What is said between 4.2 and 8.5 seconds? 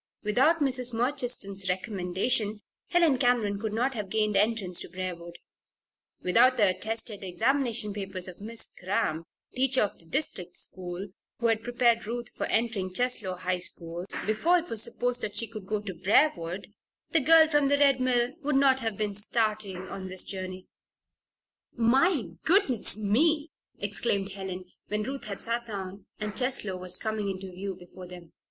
entrance to Briarwood; without the attested examination papers of